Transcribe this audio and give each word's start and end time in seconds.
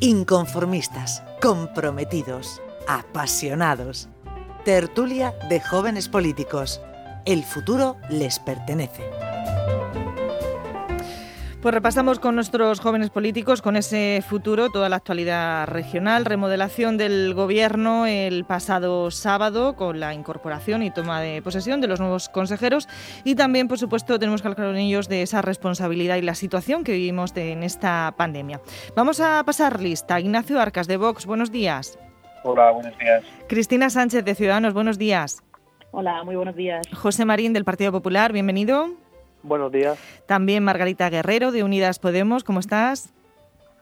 Inconformistas, 0.00 1.22
comprometidos, 1.40 2.60
apasionados. 2.86 4.10
Tertulia 4.62 5.34
de 5.48 5.58
jóvenes 5.58 6.10
políticos. 6.10 6.82
El 7.24 7.42
futuro 7.42 7.96
les 8.10 8.38
pertenece. 8.38 9.25
Pues 11.66 11.74
repasamos 11.74 12.20
con 12.20 12.36
nuestros 12.36 12.78
jóvenes 12.78 13.10
políticos, 13.10 13.60
con 13.60 13.74
ese 13.74 14.22
futuro, 14.24 14.70
toda 14.70 14.88
la 14.88 14.94
actualidad 14.94 15.66
regional, 15.66 16.24
remodelación 16.24 16.96
del 16.96 17.34
gobierno 17.34 18.06
el 18.06 18.44
pasado 18.44 19.10
sábado 19.10 19.74
con 19.74 19.98
la 19.98 20.14
incorporación 20.14 20.84
y 20.84 20.92
toma 20.92 21.20
de 21.20 21.42
posesión 21.42 21.80
de 21.80 21.88
los 21.88 21.98
nuevos 21.98 22.28
consejeros 22.28 22.88
y 23.24 23.34
también, 23.34 23.66
por 23.66 23.80
supuesto, 23.80 24.16
tenemos 24.20 24.42
que 24.42 24.46
hablar 24.46 24.64
con 24.64 24.76
ellos 24.76 25.08
de 25.08 25.22
esa 25.22 25.42
responsabilidad 25.42 26.14
y 26.18 26.22
la 26.22 26.36
situación 26.36 26.84
que 26.84 26.92
vivimos 26.92 27.36
en 27.36 27.64
esta 27.64 28.14
pandemia. 28.16 28.60
Vamos 28.94 29.18
a 29.18 29.42
pasar 29.42 29.80
lista. 29.80 30.20
Ignacio 30.20 30.60
Arcas 30.60 30.86
de 30.86 30.98
Vox, 30.98 31.26
buenos 31.26 31.50
días. 31.50 31.98
Hola, 32.44 32.70
buenos 32.70 32.96
días. 32.96 33.24
Cristina 33.48 33.90
Sánchez 33.90 34.24
de 34.24 34.36
Ciudadanos, 34.36 34.72
buenos 34.72 34.98
días. 34.98 35.42
Hola, 35.90 36.22
muy 36.22 36.36
buenos 36.36 36.54
días. 36.54 36.86
José 36.94 37.24
Marín 37.24 37.52
del 37.52 37.64
Partido 37.64 37.90
Popular, 37.90 38.32
bienvenido. 38.32 39.04
Buenos 39.42 39.72
días. 39.72 39.98
También 40.26 40.64
Margarita 40.64 41.08
Guerrero 41.10 41.52
de 41.52 41.62
Unidas 41.62 41.98
Podemos, 41.98 42.44
¿cómo 42.44 42.60
estás? 42.60 43.12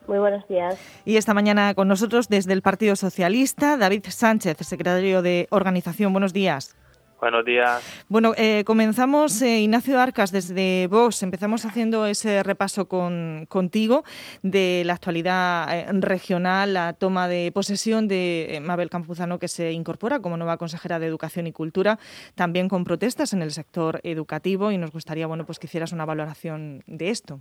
Muy 0.07 0.19
buenos 0.19 0.47
días. 0.49 0.79
Y 1.05 1.17
esta 1.17 1.33
mañana 1.33 1.75
con 1.75 1.89
nosotros 1.89 2.29
desde 2.29 2.53
el 2.53 2.63
Partido 2.63 2.95
Socialista, 2.95 3.77
David 3.77 4.05
Sánchez, 4.09 4.59
secretario 4.61 5.23
de 5.23 5.47
Organización. 5.51 6.13
Buenos 6.13 6.33
días. 6.33 6.77
Buenos 7.25 7.47
días. 7.47 8.05
Bueno, 8.11 8.33
eh, 8.37 8.65
comenzamos, 8.67 9.41
eh, 9.41 9.61
Ignacio 9.61 9.99
Arcas, 9.99 10.31
desde 10.31 10.89
Vox. 10.89 11.23
Empezamos 11.23 11.65
haciendo 11.65 12.05
ese 12.05 12.43
repaso 12.43 12.87
con, 12.87 13.47
contigo 13.49 14.05
de 14.43 14.83
la 14.85 14.93
actualidad 14.93 15.67
eh, 15.75 15.87
regional, 16.01 16.75
la 16.75 16.93
toma 16.93 17.27
de 17.27 17.51
posesión 17.51 18.09
de 18.09 18.61
Mabel 18.63 18.91
Campuzano, 18.91 19.39
que 19.39 19.49
se 19.49 19.73
incorpora 19.73 20.21
como 20.21 20.37
nueva 20.37 20.59
consejera 20.59 20.99
de 20.99 21.07
Educación 21.07 21.47
y 21.47 21.53
Cultura, 21.53 21.99
también 22.35 22.69
con 22.69 22.85
protestas 22.85 23.33
en 23.33 23.41
el 23.41 23.53
sector 23.53 24.01
educativo. 24.03 24.71
Y 24.71 24.77
nos 24.77 24.91
gustaría 24.91 25.27
bueno, 25.27 25.47
pues 25.47 25.59
que 25.59 25.67
hicieras 25.67 25.93
una 25.93 26.05
valoración 26.05 26.83
de 26.87 27.09
esto. 27.09 27.41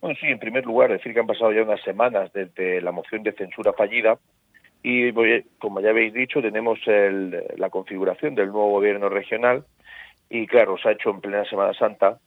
Bueno, 0.00 0.16
sí, 0.18 0.26
en 0.28 0.38
primer 0.38 0.64
lugar, 0.64 0.90
decir 0.90 1.12
que 1.12 1.20
han 1.20 1.26
pasado 1.26 1.52
ya 1.52 1.64
unas 1.64 1.82
semanas 1.82 2.32
desde 2.32 2.80
la 2.80 2.92
moción 2.92 3.22
de 3.24 3.32
censura 3.32 3.74
fallida 3.74 4.18
y 4.82 5.12
como 5.58 5.80
ya 5.80 5.90
habéis 5.90 6.12
dicho, 6.12 6.42
tenemos 6.42 6.78
la 6.86 7.70
configuración 7.70 8.34
del 8.34 8.48
nuevo 8.48 8.70
gobierno 8.70 9.08
regional 9.08 9.64
y 10.28 10.46
claro, 10.46 10.76
se 10.78 10.88
ha 10.88 10.92
hecho 10.92 11.10
en 11.10 11.20
plena 11.20 11.44
Semana 11.44 11.74
Santa 11.74 12.18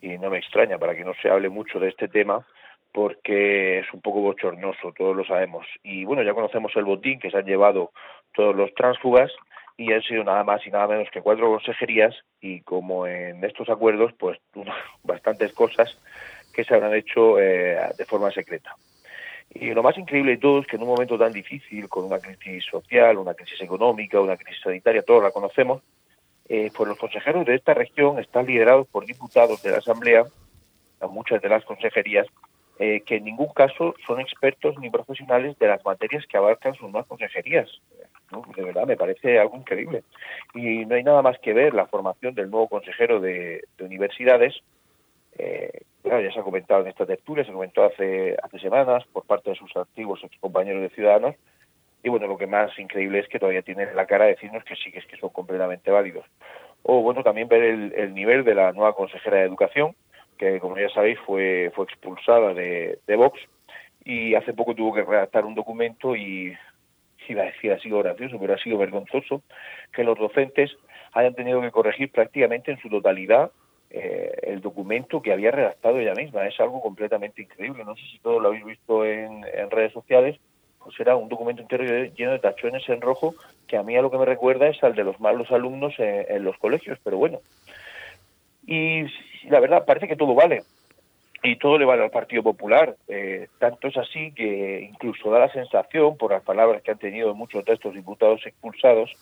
y 0.00 0.18
no 0.18 0.30
me 0.30 0.38
extraña 0.38 0.78
para 0.78 0.94
que 0.94 1.04
no 1.04 1.14
se 1.20 1.30
hable 1.30 1.48
mucho 1.48 1.80
de 1.80 1.88
este 1.88 2.08
tema 2.08 2.46
porque 2.92 3.80
es 3.80 3.92
un 3.92 4.00
poco 4.00 4.20
bochornoso, 4.20 4.92
todos 4.96 5.14
lo 5.14 5.24
sabemos. 5.24 5.66
Y 5.82 6.04
bueno, 6.04 6.22
ya 6.22 6.32
conocemos 6.32 6.72
el 6.76 6.84
botín 6.84 7.18
que 7.18 7.30
se 7.30 7.36
han 7.36 7.44
llevado 7.44 7.92
todos 8.32 8.56
los 8.56 8.72
tránsfugas 8.74 9.30
y 9.76 9.92
han 9.92 10.02
sido 10.02 10.24
nada 10.24 10.44
más 10.44 10.66
y 10.66 10.70
nada 10.70 10.86
menos 10.86 11.10
que 11.10 11.20
cuatro 11.20 11.48
consejerías 11.48 12.14
y 12.40 12.62
como 12.62 13.06
en 13.06 13.44
estos 13.44 13.68
acuerdos, 13.68 14.12
pues 14.18 14.38
bastantes 15.02 15.52
cosas 15.52 15.98
que 16.54 16.64
se 16.64 16.74
habrán 16.74 16.94
hecho 16.94 17.38
eh, 17.38 17.76
de 17.98 18.04
forma 18.06 18.30
secreta. 18.30 18.74
Y 19.60 19.72
lo 19.74 19.82
más 19.82 19.96
increíble 19.96 20.32
de 20.32 20.38
todo 20.38 20.60
es 20.60 20.66
que 20.66 20.76
en 20.76 20.82
un 20.82 20.88
momento 20.88 21.18
tan 21.18 21.32
difícil, 21.32 21.88
con 21.88 22.04
una 22.04 22.18
crisis 22.18 22.64
social, 22.64 23.18
una 23.18 23.34
crisis 23.34 23.60
económica, 23.60 24.20
una 24.20 24.36
crisis 24.36 24.62
sanitaria, 24.62 25.02
todos 25.02 25.22
la 25.22 25.30
conocemos, 25.30 25.82
eh, 26.48 26.70
pues 26.76 26.88
los 26.88 26.98
consejeros 26.98 27.44
de 27.46 27.54
esta 27.54 27.74
región 27.74 28.18
están 28.18 28.46
liderados 28.46 28.86
por 28.88 29.04
diputados 29.04 29.62
de 29.62 29.70
la 29.70 29.78
Asamblea, 29.78 30.24
muchas 31.10 31.40
de 31.42 31.48
las 31.48 31.64
consejerías, 31.64 32.26
eh, 32.78 33.00
que 33.00 33.16
en 33.16 33.24
ningún 33.24 33.48
caso 33.48 33.94
son 34.06 34.20
expertos 34.20 34.78
ni 34.78 34.90
profesionales 34.90 35.58
de 35.58 35.68
las 35.68 35.84
materias 35.84 36.26
que 36.26 36.36
abarcan 36.36 36.74
sus 36.74 36.90
nuevas 36.90 37.06
consejerías. 37.06 37.68
De 38.56 38.62
verdad, 38.62 38.86
me 38.86 38.96
parece 38.96 39.38
algo 39.38 39.56
increíble. 39.56 40.02
Y 40.54 40.84
no 40.84 40.96
hay 40.96 41.04
nada 41.04 41.22
más 41.22 41.38
que 41.38 41.52
ver 41.52 41.74
la 41.74 41.86
formación 41.86 42.34
del 42.34 42.50
nuevo 42.50 42.68
consejero 42.68 43.20
de, 43.20 43.64
de 43.78 43.84
universidades, 43.84 44.54
eh, 45.38 45.82
ya 46.06 46.32
se 46.32 46.40
ha 46.40 46.42
comentado 46.42 46.82
en 46.82 46.88
esta 46.88 47.06
tertulia, 47.06 47.44
se 47.44 47.52
comentó 47.52 47.84
hace, 47.84 48.36
hace 48.42 48.58
semanas 48.58 49.04
por 49.12 49.24
parte 49.26 49.50
de 49.50 49.56
sus 49.56 49.74
antiguos 49.76 50.20
compañeros 50.40 50.82
de 50.82 50.90
Ciudadanos, 50.90 51.34
y 52.02 52.08
bueno, 52.08 52.28
lo 52.28 52.38
que 52.38 52.46
más 52.46 52.78
increíble 52.78 53.18
es 53.18 53.28
que 53.28 53.40
todavía 53.40 53.62
tienen 53.62 53.94
la 53.96 54.06
cara 54.06 54.26
de 54.26 54.32
decirnos 54.32 54.62
que 54.64 54.76
sí, 54.76 54.92
que 54.92 55.00
es 55.00 55.06
que 55.06 55.16
son 55.16 55.30
completamente 55.30 55.90
válidos. 55.90 56.24
O 56.84 57.00
bueno, 57.00 57.24
también 57.24 57.48
ver 57.48 57.62
el, 57.62 58.14
nivel 58.14 58.44
de 58.44 58.54
la 58.54 58.72
nueva 58.72 58.94
consejera 58.94 59.38
de 59.38 59.44
Educación, 59.44 59.96
que 60.38 60.60
como 60.60 60.78
ya 60.78 60.88
sabéis 60.90 61.18
fue, 61.26 61.72
fue 61.74 61.84
expulsada 61.86 62.54
de, 62.54 63.00
de 63.06 63.16
Vox, 63.16 63.40
y 64.04 64.36
hace 64.36 64.52
poco 64.52 64.74
tuvo 64.74 64.94
que 64.94 65.02
redactar 65.02 65.44
un 65.44 65.56
documento 65.56 66.14
y 66.14 66.56
iba 67.28 67.42
a 67.42 67.46
decir 67.46 67.72
ha 67.72 67.80
sido 67.80 67.98
gracioso, 67.98 68.38
pero 68.38 68.54
ha 68.54 68.58
sido 68.58 68.78
vergonzoso 68.78 69.42
que 69.92 70.04
los 70.04 70.16
docentes 70.16 70.76
hayan 71.12 71.34
tenido 71.34 71.60
que 71.60 71.72
corregir 71.72 72.12
prácticamente 72.12 72.70
en 72.70 72.78
su 72.78 72.88
totalidad 72.88 73.50
eh, 73.90 74.32
el 74.42 74.60
documento 74.60 75.22
que 75.22 75.32
había 75.32 75.50
redactado 75.50 75.98
ella 75.98 76.14
misma. 76.14 76.46
Es 76.46 76.58
algo 76.60 76.80
completamente 76.80 77.42
increíble. 77.42 77.84
No 77.84 77.94
sé 77.94 78.02
si 78.10 78.18
todos 78.18 78.42
lo 78.42 78.48
habéis 78.48 78.64
visto 78.64 79.04
en, 79.04 79.42
redes 79.70 79.92
sociales. 79.92 80.38
Pues 80.78 80.98
era 81.00 81.16
un 81.16 81.28
documento 81.28 81.62
entero 81.62 81.84
lleno 82.16 82.32
de 82.32 82.38
tachones 82.38 82.88
en 82.88 83.00
rojo 83.00 83.34
que 83.66 83.76
a 83.76 83.82
mí 83.82 83.96
a 83.96 84.02
lo 84.02 84.10
que 84.10 84.18
me 84.18 84.24
recuerda 84.24 84.68
es 84.68 84.82
al 84.84 84.94
de 84.94 85.02
los 85.02 85.18
malos 85.18 85.50
alumnos 85.50 85.94
en, 85.98 86.44
los 86.44 86.56
colegios, 86.58 86.98
pero 87.02 87.16
bueno. 87.16 87.40
Y 88.64 89.02
la 89.48 89.58
verdad, 89.58 89.84
parece 89.84 90.06
que 90.06 90.16
todo 90.16 90.34
vale. 90.34 90.62
Y 91.42 91.56
todo 91.56 91.78
le 91.78 91.84
vale 91.84 92.04
al 92.04 92.10
Partido 92.10 92.42
Popular. 92.42 92.96
Eh, 93.08 93.48
tanto 93.58 93.88
es 93.88 93.96
así 93.96 94.32
que 94.32 94.88
incluso 94.88 95.30
da 95.30 95.40
la 95.40 95.52
sensación, 95.52 96.16
por 96.16 96.30
las 96.32 96.42
palabras 96.42 96.82
que 96.82 96.92
han 96.92 96.98
tenido 96.98 97.34
muchos 97.34 97.64
de 97.64 97.74
estos 97.74 97.94
diputados 97.94 98.46
expulsados, 98.46 99.12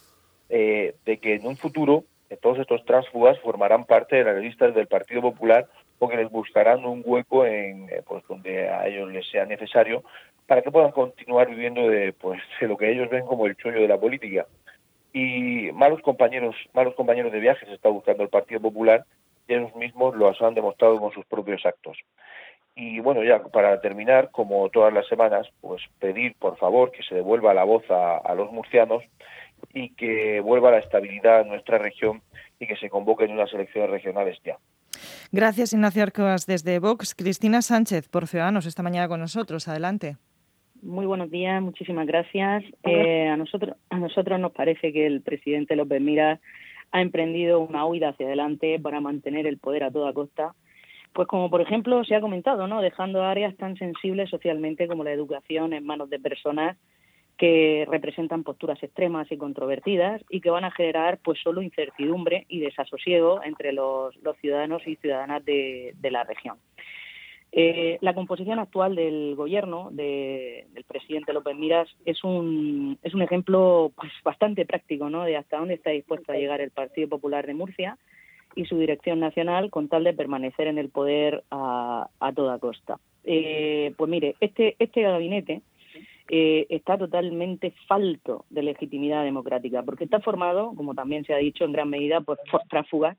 eh, 0.50 0.94
de 1.06 1.18
que 1.18 1.34
en 1.34 1.46
un 1.46 1.56
futuro 1.56 2.04
todos 2.36 2.58
estos 2.58 2.84
tránsfugas 2.84 3.38
formarán 3.40 3.84
parte 3.84 4.16
de 4.16 4.24
las 4.24 4.36
listas 4.36 4.74
del 4.74 4.86
Partido 4.86 5.22
Popular 5.22 5.66
o 5.98 6.08
que 6.08 6.16
les 6.16 6.30
buscarán 6.30 6.84
un 6.84 7.02
hueco 7.04 7.46
en 7.46 7.88
eh, 7.90 8.02
pues 8.06 8.24
donde 8.28 8.68
a 8.68 8.86
ellos 8.86 9.10
les 9.10 9.28
sea 9.28 9.46
necesario 9.46 10.02
para 10.46 10.62
que 10.62 10.70
puedan 10.70 10.92
continuar 10.92 11.48
viviendo 11.48 11.88
de 11.88 12.12
pues 12.12 12.40
de 12.60 12.68
lo 12.68 12.76
que 12.76 12.90
ellos 12.90 13.08
ven 13.10 13.26
como 13.26 13.46
el 13.46 13.56
chollo 13.56 13.80
de 13.80 13.88
la 13.88 13.98
política. 13.98 14.46
Y 15.12 15.70
malos 15.72 16.00
compañeros 16.02 16.56
malos 16.72 16.94
compañeros 16.94 17.32
de 17.32 17.40
viaje 17.40 17.66
se 17.66 17.74
está 17.74 17.88
buscando 17.88 18.22
el 18.22 18.28
Partido 18.28 18.60
Popular 18.60 19.04
y 19.46 19.54
ellos 19.54 19.74
mismos 19.76 20.14
lo 20.16 20.32
han 20.40 20.54
demostrado 20.54 20.98
con 20.98 21.12
sus 21.12 21.24
propios 21.26 21.64
actos. 21.64 21.98
Y 22.74 22.98
bueno 23.00 23.22
ya 23.22 23.40
para 23.44 23.80
terminar 23.80 24.30
como 24.32 24.68
todas 24.70 24.92
las 24.92 25.06
semanas 25.06 25.46
pues 25.60 25.82
pedir 26.00 26.34
por 26.36 26.56
favor 26.56 26.90
que 26.90 27.04
se 27.04 27.14
devuelva 27.14 27.54
la 27.54 27.64
voz 27.64 27.84
a 27.88 28.34
los 28.34 28.50
murcianos 28.50 29.04
y 29.72 29.94
que 29.94 30.40
vuelva 30.40 30.70
la 30.70 30.78
estabilidad 30.78 31.42
en 31.42 31.48
nuestra 31.48 31.78
región 31.78 32.22
y 32.58 32.66
que 32.66 32.76
se 32.76 32.90
convoquen 32.90 33.32
unas 33.32 33.52
elecciones 33.52 33.90
regionales 33.90 34.38
ya. 34.44 34.58
Gracias, 35.32 35.72
Ignacio 35.72 36.02
Arcos, 36.02 36.46
desde 36.46 36.78
Vox. 36.78 37.14
Cristina 37.14 37.62
Sánchez, 37.62 38.08
por 38.08 38.26
Ciudadanos, 38.26 38.66
esta 38.66 38.82
mañana 38.82 39.08
con 39.08 39.20
nosotros. 39.20 39.66
Adelante. 39.68 40.16
Muy 40.82 41.06
buenos 41.06 41.30
días, 41.30 41.62
muchísimas 41.62 42.06
gracias. 42.06 42.62
Eh, 42.82 43.26
a, 43.26 43.36
nosotros, 43.36 43.76
a 43.88 43.98
nosotros 43.98 44.38
nos 44.38 44.52
parece 44.52 44.92
que 44.92 45.06
el 45.06 45.22
presidente 45.22 45.76
López 45.76 46.00
Mira 46.00 46.40
ha 46.92 47.00
emprendido 47.00 47.60
una 47.60 47.86
huida 47.86 48.10
hacia 48.10 48.26
adelante 48.26 48.78
para 48.78 49.00
mantener 49.00 49.46
el 49.46 49.58
poder 49.58 49.84
a 49.84 49.90
toda 49.90 50.12
costa. 50.12 50.54
Pues 51.12 51.26
como 51.26 51.48
por 51.48 51.60
ejemplo 51.60 52.04
se 52.04 52.14
ha 52.14 52.20
comentado, 52.20 52.66
¿no? 52.66 52.82
Dejando 52.82 53.24
áreas 53.24 53.56
tan 53.56 53.76
sensibles 53.76 54.28
socialmente 54.28 54.86
como 54.86 55.04
la 55.04 55.12
educación 55.12 55.72
en 55.72 55.86
manos 55.86 56.10
de 56.10 56.20
personas 56.20 56.76
que 57.36 57.86
representan 57.90 58.44
posturas 58.44 58.80
extremas 58.82 59.30
y 59.30 59.36
controvertidas 59.36 60.22
y 60.30 60.40
que 60.40 60.50
van 60.50 60.64
a 60.64 60.70
generar 60.70 61.18
pues 61.18 61.40
solo 61.42 61.62
incertidumbre 61.62 62.46
y 62.48 62.60
desasosiego 62.60 63.42
entre 63.42 63.72
los, 63.72 64.14
ciudadanos 64.40 64.86
y 64.86 64.96
ciudadanas 64.96 65.44
de, 65.44 65.94
la 66.02 66.24
región. 66.24 66.58
Eh, 67.50 67.98
la 68.00 68.14
composición 68.14 68.58
actual 68.58 68.96
del 68.96 69.34
gobierno 69.36 69.90
del 69.92 70.84
presidente 70.86 71.32
López 71.32 71.56
Miras 71.56 71.88
es 72.04 72.22
un, 72.24 72.98
es 73.02 73.14
un 73.14 73.22
ejemplo 73.22 73.92
pues 73.94 74.12
bastante 74.24 74.66
práctico 74.66 75.08
¿no? 75.08 75.24
de 75.24 75.36
hasta 75.36 75.58
dónde 75.58 75.74
está 75.74 75.90
dispuesto 75.90 76.32
a 76.32 76.36
llegar 76.36 76.60
el 76.60 76.70
Partido 76.70 77.08
Popular 77.08 77.46
de 77.46 77.54
Murcia 77.54 77.96
y 78.56 78.64
su 78.66 78.78
dirección 78.78 79.20
nacional 79.20 79.70
con 79.70 79.88
tal 79.88 80.04
de 80.04 80.14
permanecer 80.14 80.68
en 80.68 80.78
el 80.78 80.88
poder 80.88 81.44
a, 81.50 82.08
toda 82.34 82.58
costa. 82.58 82.98
Eh, 83.24 83.92
pues 83.96 84.10
mire, 84.10 84.36
este, 84.40 84.76
este 84.78 85.02
gabinete 85.02 85.62
eh, 86.28 86.66
está 86.70 86.96
totalmente 86.96 87.72
falto 87.86 88.46
de 88.50 88.62
legitimidad 88.62 89.24
democrática, 89.24 89.82
porque 89.82 90.04
está 90.04 90.20
formado, 90.20 90.72
como 90.74 90.94
también 90.94 91.24
se 91.24 91.34
ha 91.34 91.38
dicho 91.38 91.64
en 91.64 91.72
gran 91.72 91.90
medida, 91.90 92.20
pues, 92.20 92.38
por 92.50 92.62
tráfugas 92.62 93.16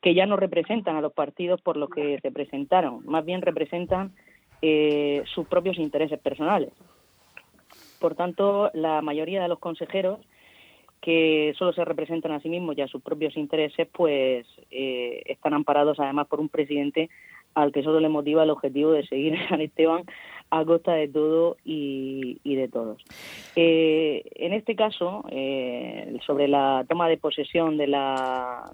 que 0.00 0.14
ya 0.14 0.26
no 0.26 0.36
representan 0.36 0.96
a 0.96 1.00
los 1.00 1.12
partidos 1.12 1.60
por 1.60 1.76
los 1.76 1.90
que 1.90 2.18
se 2.20 2.30
presentaron, 2.30 3.04
más 3.06 3.24
bien 3.24 3.42
representan 3.42 4.12
eh, 4.62 5.22
sus 5.26 5.46
propios 5.48 5.78
intereses 5.78 6.18
personales. 6.18 6.72
Por 8.00 8.14
tanto, 8.14 8.70
la 8.74 9.02
mayoría 9.02 9.42
de 9.42 9.48
los 9.48 9.58
consejeros 9.58 10.20
que 11.00 11.54
solo 11.58 11.72
se 11.72 11.84
representan 11.84 12.32
a 12.32 12.40
sí 12.40 12.48
mismos 12.48 12.76
y 12.76 12.82
a 12.82 12.88
sus 12.88 13.02
propios 13.02 13.36
intereses, 13.36 13.88
pues 13.92 14.46
eh, 14.70 15.22
están 15.26 15.54
amparados 15.54 16.00
además 16.00 16.26
por 16.26 16.40
un 16.40 16.48
presidente 16.48 17.10
al 17.54 17.72
que 17.72 17.82
solo 17.82 18.00
le 18.00 18.08
motiva 18.08 18.42
el 18.42 18.50
objetivo 18.50 18.92
de 18.92 19.06
seguir 19.06 19.34
a 19.40 19.48
San 19.48 19.60
Esteban 19.60 20.04
a 20.50 20.64
costa 20.64 20.92
de 20.92 21.08
todo 21.08 21.56
y, 21.64 22.38
de 22.44 22.68
todos. 22.68 23.02
Eh, 23.56 24.22
en 24.34 24.52
este 24.52 24.76
caso, 24.76 25.24
eh, 25.30 26.16
sobre 26.24 26.48
la 26.48 26.84
toma 26.88 27.08
de 27.08 27.18
posesión 27.18 27.76
de 27.76 27.86
la, 27.86 28.70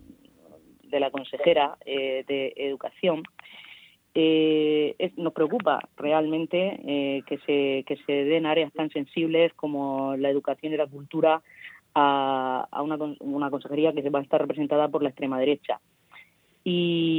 de 0.85 1.01
la 1.01 1.11
consejera 1.11 1.77
eh, 1.85 2.25
de 2.27 2.53
Educación, 2.57 3.23
nos 5.17 5.33
preocupa 5.33 5.81
realmente 5.97 7.23
que, 7.27 7.39
se, 7.47 7.83
que 7.87 7.97
se 8.05 8.13
den 8.25 8.45
áreas 8.45 8.71
tan 8.75 8.91
sensibles 8.91 9.55
como 9.55 10.17
la 10.19 10.29
educación 10.29 10.75
y 10.75 10.77
la 10.77 10.87
cultura 10.87 11.41
a, 11.95 12.69
a 12.71 12.83
una, 12.83 12.99
una 13.21 13.51
consejería 13.51 13.95
que 13.95 14.11
va 14.11 14.19
a 14.19 14.23
estar 14.23 14.39
representada 14.39 14.89
por 14.89 15.03
la 15.03 15.09
extrema 15.09 15.39
derecha 15.39 15.81
y, 16.65 17.12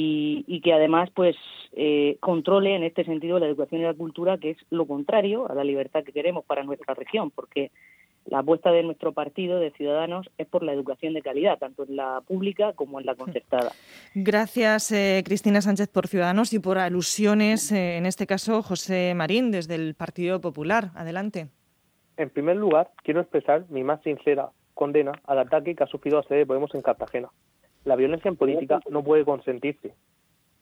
que 0.62 0.74
además 0.74 1.10
pues 1.14 1.36
eh, 1.74 2.18
controle 2.20 2.76
en 2.76 2.84
este 2.84 3.04
sentido 3.04 3.40
la 3.40 3.48
educación 3.48 3.82
y 3.82 3.86
la 3.86 3.94
cultura, 3.94 4.38
que 4.38 4.52
es 4.52 4.58
lo 4.70 4.86
contrario 4.86 5.50
a 5.50 5.56
la 5.56 5.64
libertad 5.64 6.04
que 6.04 6.12
queremos 6.12 6.46
para 6.46 6.64
nuestra 6.64 6.94
región, 6.94 7.32
porque 7.32 7.72
la 8.26 8.40
apuesta 8.40 8.72
de 8.72 8.84
nuestro 8.84 9.12
partido 9.12 9.60
de 9.60 9.72
Ciudadanos 9.72 10.30
es 10.38 10.48
por 10.48 10.64
la 10.64 10.74
educación 10.74 11.14
de 11.14 11.22
calidad, 11.22 11.58
tanto 11.58 11.84
en 11.84 11.96
la 11.96 12.22
pública 12.26 12.74
como 12.74 13.00
en 13.00 13.06
la 13.06 13.16
concertada. 13.16 13.72
Gracias, 14.16 14.92
eh, 14.92 15.24
Cristina 15.26 15.62
Sánchez, 15.62 15.90
por 15.90 16.08
Ciudadanos 16.08 16.54
y 16.54 16.60
por 16.60 16.78
alusiones, 16.78 17.72
eh, 17.72 17.98
en 17.98 18.06
este 18.06 18.26
caso, 18.26 18.62
José 18.62 19.14
Marín, 19.16 19.52
desde 19.52 19.76
el 19.76 19.96
Partido 19.96 20.40
Popular. 20.40 20.92
Adelante. 20.96 21.48
En 22.16 22.30
primer 22.30 22.56
lugar, 22.56 22.92
quiero 23.04 23.22
expresar 23.22 23.66
mi 23.70 23.84
más 23.84 24.02
sincera 24.04 24.52
condena 24.74 25.14
al 25.26 25.40
ataque 25.40 25.76
que 25.76 25.84
ha 25.84 25.88
sufrido 25.88 26.20
a 26.20 26.24
sede 26.24 26.40
de 26.40 26.46
Podemos 26.46 26.74
en 26.76 26.82
Cartagena. 26.82 27.30
La 27.84 27.96
violencia 27.96 28.30
en 28.30 28.38
política 28.38 28.80
no 28.90 29.04
puede 29.04 29.26
consentirse. 29.26 29.94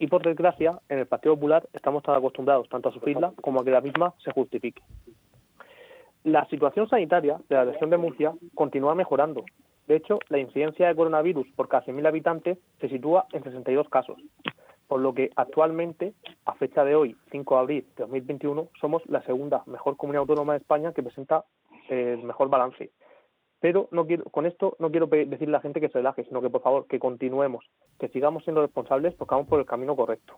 Y 0.01 0.07
por 0.07 0.23
desgracia, 0.23 0.79
en 0.89 0.97
el 0.97 1.05
Partido 1.05 1.35
Popular 1.35 1.69
estamos 1.73 2.01
tan 2.01 2.15
acostumbrados 2.15 2.67
tanto 2.69 2.89
a 2.89 2.91
sufrirla 2.91 3.33
como 3.39 3.61
a 3.61 3.63
que 3.63 3.69
la 3.69 3.81
misma 3.81 4.15
se 4.17 4.31
justifique. 4.31 4.81
La 6.23 6.43
situación 6.47 6.89
sanitaria 6.89 7.39
de 7.47 7.55
la 7.55 7.65
región 7.65 7.91
de 7.91 7.97
Murcia 7.97 8.33
continúa 8.55 8.95
mejorando. 8.95 9.45
De 9.85 9.97
hecho, 9.97 10.17
la 10.29 10.39
incidencia 10.39 10.87
de 10.87 10.95
coronavirus 10.95 11.45
por 11.55 11.67
cada 11.67 11.85
100.000 11.85 12.07
habitantes 12.07 12.57
se 12.79 12.89
sitúa 12.89 13.27
en 13.31 13.43
62 13.43 13.89
casos, 13.89 14.17
por 14.87 15.01
lo 15.01 15.13
que 15.13 15.29
actualmente, 15.35 16.15
a 16.45 16.55
fecha 16.55 16.83
de 16.83 16.95
hoy, 16.95 17.15
5 17.31 17.53
de 17.53 17.61
abril 17.61 17.87
de 17.95 18.01
2021, 18.01 18.69
somos 18.79 19.03
la 19.05 19.21
segunda 19.21 19.61
mejor 19.67 19.97
comunidad 19.97 20.21
autónoma 20.21 20.53
de 20.53 20.59
España 20.61 20.93
que 20.93 21.03
presenta 21.03 21.45
el 21.89 22.23
mejor 22.23 22.49
balance. 22.49 22.89
Pero 23.61 23.87
no 23.91 24.07
quiero, 24.07 24.25
con 24.25 24.45
esto 24.47 24.75
no 24.79 24.89
quiero 24.89 25.05
decirle 25.05 25.55
a 25.55 25.59
la 25.59 25.61
gente 25.61 25.79
que 25.79 25.87
se 25.87 25.99
relaje, 25.99 26.25
sino 26.25 26.41
que 26.41 26.49
por 26.49 26.63
favor 26.63 26.87
que 26.87 26.99
continuemos, 26.99 27.63
que 27.99 28.09
sigamos 28.09 28.43
siendo 28.43 28.61
responsables 28.61 29.13
porque 29.13 29.35
vamos 29.35 29.47
por 29.47 29.59
el 29.59 29.67
camino 29.67 29.95
correcto. 29.95 30.37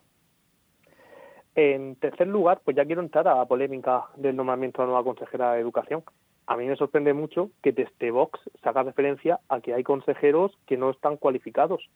En 1.55 1.95
tercer 1.95 2.27
lugar, 2.27 2.61
pues 2.65 2.75
ya 2.75 2.85
quiero 2.85 3.01
entrar 3.01 3.27
a 3.27 3.35
la 3.35 3.45
polémica 3.45 4.05
del 4.17 4.35
nombramiento 4.35 4.81
de 4.81 4.87
la 4.87 4.91
nueva 4.91 5.05
consejera 5.05 5.53
de 5.53 5.61
Educación. 5.61 6.03
A 6.47 6.57
mí 6.57 6.67
me 6.67 6.75
sorprende 6.75 7.13
mucho 7.13 7.49
que 7.61 7.71
desde 7.71 8.11
Vox 8.11 8.39
se 8.61 8.69
haga 8.69 8.83
referencia 8.83 9.39
a 9.47 9.61
que 9.61 9.73
hay 9.73 9.83
consejeros 9.83 10.51
que 10.65 10.75
no 10.75 10.89
están 10.89 11.15
cualificados. 11.15 11.89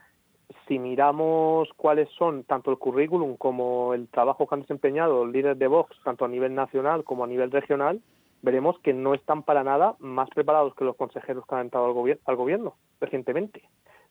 Si 0.67 0.79
miramos 0.79 1.67
cuáles 1.75 2.07
son 2.11 2.45
tanto 2.45 2.71
el 2.71 2.77
currículum 2.77 3.35
como 3.35 3.93
el 3.93 4.07
trabajo 4.07 4.47
que 4.47 4.55
han 4.55 4.61
desempeñado 4.61 5.25
los 5.25 5.33
líderes 5.33 5.59
de 5.59 5.67
Vox, 5.67 5.97
tanto 6.05 6.23
a 6.23 6.29
nivel 6.29 6.55
nacional 6.55 7.03
como 7.03 7.25
a 7.25 7.27
nivel 7.27 7.51
regional, 7.51 7.99
veremos 8.41 8.79
que 8.79 8.93
no 8.93 9.13
están 9.13 9.43
para 9.43 9.63
nada 9.63 9.95
más 9.99 10.29
preparados 10.29 10.75
que 10.75 10.85
los 10.85 10.95
consejeros 10.95 11.45
que 11.45 11.55
han 11.55 11.61
entrado 11.61 11.87
al, 11.87 12.19
al 12.25 12.35
gobierno 12.35 12.75
recientemente. 12.99 13.63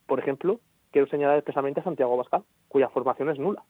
Por 0.05 0.19
ejemplo, 0.19 0.59
quiero 0.91 1.07
señalar 1.07 1.37
expresamente 1.37 1.79
a 1.79 1.83
Santiago 1.83 2.17
Bascal, 2.17 2.43
cuya 2.67 2.89
formación 2.89 3.29
es 3.29 3.39
nula. 3.39 3.63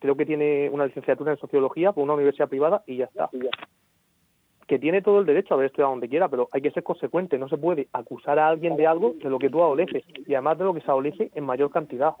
Creo 0.00 0.16
que 0.16 0.26
tiene 0.26 0.68
una 0.70 0.86
licenciatura 0.86 1.32
en 1.32 1.38
sociología 1.38 1.92
por 1.92 2.04
una 2.04 2.14
universidad 2.14 2.48
privada 2.48 2.82
y 2.86 2.96
ya 2.96 3.06
está. 3.06 3.30
Que 4.66 4.78
tiene 4.78 5.02
todo 5.02 5.20
el 5.20 5.26
derecho 5.26 5.54
a 5.54 5.56
haber 5.56 5.66
estudiado 5.66 5.92
donde 5.92 6.08
quiera, 6.08 6.28
pero 6.28 6.48
hay 6.52 6.62
que 6.62 6.70
ser 6.70 6.82
consecuente. 6.82 7.38
No 7.38 7.48
se 7.48 7.58
puede 7.58 7.88
acusar 7.92 8.38
a 8.38 8.48
alguien 8.48 8.76
de 8.76 8.86
algo 8.86 9.14
de 9.14 9.30
lo 9.30 9.38
que 9.38 9.50
tú 9.50 9.62
adoleces 9.62 10.04
y 10.26 10.34
además 10.34 10.58
de 10.58 10.64
lo 10.64 10.74
que 10.74 10.80
se 10.80 10.90
adolece 10.90 11.30
en 11.34 11.44
mayor 11.44 11.70
cantidad. 11.70 12.14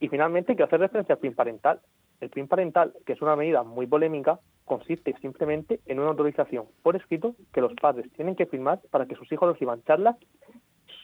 Y 0.00 0.08
finalmente 0.08 0.52
hay 0.52 0.56
que 0.56 0.62
hacer 0.62 0.80
referencia 0.80 1.14
al 1.14 1.20
PIN 1.20 1.34
parental. 1.34 1.80
El 2.20 2.30
PIN 2.30 2.48
parental, 2.48 2.92
que 3.06 3.12
es 3.12 3.22
una 3.22 3.36
medida 3.36 3.62
muy 3.62 3.86
polémica, 3.86 4.40
consiste 4.66 5.14
simplemente 5.22 5.80
en 5.86 5.98
una 6.00 6.10
autorización 6.10 6.66
por 6.82 6.96
escrito 6.96 7.34
que 7.54 7.62
los 7.62 7.72
padres 7.74 8.12
tienen 8.12 8.36
que 8.36 8.46
firmar 8.46 8.80
para 8.90 9.06
que 9.06 9.14
sus 9.14 9.30
hijos 9.32 9.50
reciban 9.50 9.82
charlas 9.84 10.16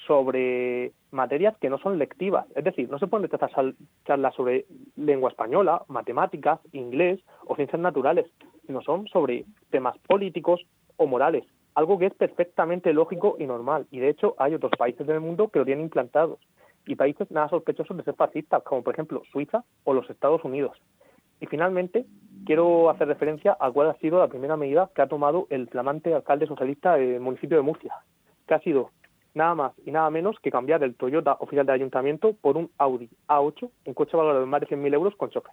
sobre 0.06 0.92
materias 1.10 1.56
que 1.58 1.70
no 1.70 1.78
son 1.78 1.98
lectivas. 1.98 2.46
Es 2.54 2.64
decir, 2.64 2.90
no 2.90 2.98
se 2.98 3.06
pueden 3.06 3.30
rechazar 3.30 3.74
charlas 4.04 4.34
sobre 4.34 4.66
lengua 4.96 5.30
española, 5.30 5.84
matemáticas, 5.88 6.60
inglés 6.72 7.20
o 7.46 7.56
ciencias 7.56 7.80
naturales, 7.80 8.26
sino 8.66 8.82
son 8.82 9.06
sobre 9.08 9.44
temas 9.70 9.96
políticos 9.98 10.60
o 10.96 11.06
morales, 11.06 11.44
algo 11.74 11.98
que 11.98 12.06
es 12.06 12.14
perfectamente 12.14 12.92
lógico 12.92 13.36
y 13.38 13.46
normal. 13.46 13.86
Y 13.90 14.00
de 14.00 14.10
hecho 14.10 14.34
hay 14.38 14.54
otros 14.54 14.72
países 14.76 15.06
del 15.06 15.20
mundo 15.20 15.48
que 15.48 15.60
lo 15.60 15.64
tienen 15.64 15.84
implantado 15.84 16.38
y 16.84 16.96
países 16.96 17.30
nada 17.30 17.48
sospechosos 17.48 17.96
de 17.96 18.02
ser 18.02 18.14
fascistas, 18.14 18.62
como 18.64 18.82
por 18.82 18.94
ejemplo 18.94 19.22
Suiza 19.30 19.64
o 19.84 19.94
los 19.94 20.10
Estados 20.10 20.42
Unidos. 20.44 20.76
Y 21.42 21.46
finalmente, 21.46 22.06
quiero 22.46 22.88
hacer 22.88 23.08
referencia 23.08 23.56
a 23.58 23.68
cuál 23.72 23.90
ha 23.90 23.98
sido 23.98 24.20
la 24.20 24.28
primera 24.28 24.56
medida 24.56 24.88
que 24.94 25.02
ha 25.02 25.08
tomado 25.08 25.48
el 25.50 25.68
flamante 25.68 26.14
alcalde 26.14 26.46
socialista 26.46 26.94
del 26.94 27.18
municipio 27.18 27.56
de 27.56 27.64
Murcia, 27.64 27.92
que 28.46 28.54
ha 28.54 28.60
sido 28.60 28.90
nada 29.34 29.56
más 29.56 29.72
y 29.84 29.90
nada 29.90 30.08
menos 30.10 30.36
que 30.40 30.52
cambiar 30.52 30.84
el 30.84 30.94
Toyota 30.94 31.36
oficial 31.40 31.66
del 31.66 31.74
ayuntamiento 31.74 32.34
por 32.40 32.56
un 32.56 32.70
Audi 32.78 33.10
A8 33.26 33.70
en 33.86 33.94
coche 33.94 34.16
valorado 34.16 34.40
de 34.40 34.46
más 34.46 34.60
de 34.60 34.68
100.000 34.68 34.94
euros 34.94 35.16
con 35.16 35.30
chofer. 35.30 35.50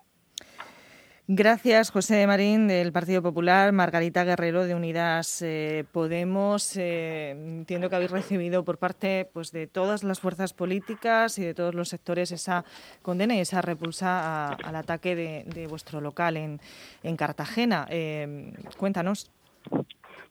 Gracias, 1.32 1.92
José 1.92 2.26
Marín, 2.26 2.68
del 2.68 2.92
Partido 2.92 3.22
Popular, 3.22 3.72
Margarita 3.72 4.24
Guerrero, 4.24 4.66
de 4.66 4.74
Unidas 4.74 5.44
eh, 5.44 5.86
Podemos. 5.92 6.76
Eh, 6.76 7.30
entiendo 7.30 7.88
que 7.88 7.96
habéis 7.96 8.10
recibido 8.10 8.66
por 8.66 8.80
parte 8.80 9.30
pues, 9.32 9.52
de 9.52 9.68
todas 9.68 10.04
las 10.04 10.20
fuerzas 10.20 10.54
políticas 10.54 11.38
y 11.38 11.44
de 11.44 11.54
todos 11.54 11.76
los 11.76 11.90
sectores 11.90 12.32
esa 12.32 12.66
condena 13.04 13.36
y 13.36 13.42
esa 13.42 13.62
repulsa 13.62 14.54
al 14.54 14.76
ataque 14.76 15.16
de, 15.16 15.68
vuestro 15.68 16.02
local 16.02 16.36
en, 16.36 16.60
en 17.04 17.16
Cartagena. 17.16 17.86
Eh, 17.92 18.52
cuéntanos. 18.80 19.30